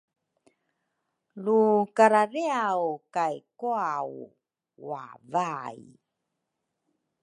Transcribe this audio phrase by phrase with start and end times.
[1.43, 1.61] lu
[1.95, 2.81] karariaw
[3.15, 4.11] kay kwau
[4.87, 5.81] wavai